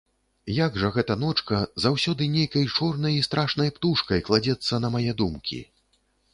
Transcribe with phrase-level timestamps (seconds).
[0.59, 5.65] Як жа гэта ночка заўсёды нейкай чорнай і страшнай птушкай кладзецца на мае думкі!